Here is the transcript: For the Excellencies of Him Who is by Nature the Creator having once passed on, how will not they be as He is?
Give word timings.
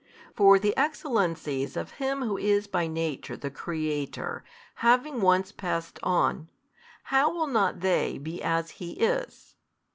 For 0.35 0.57
the 0.57 0.75
Excellencies 0.75 1.77
of 1.77 1.91
Him 2.01 2.23
Who 2.23 2.35
is 2.35 2.65
by 2.65 2.87
Nature 2.87 3.37
the 3.37 3.51
Creator 3.51 4.43
having 4.77 5.21
once 5.21 5.51
passed 5.51 5.99
on, 6.01 6.47
how 7.03 7.31
will 7.31 7.45
not 7.45 7.81
they 7.81 8.17
be 8.17 8.41
as 8.41 8.71
He 8.71 8.93
is? 8.93 9.53